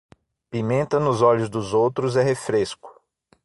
[0.49, 2.89] Pimenta nos olhos dos outros é refresco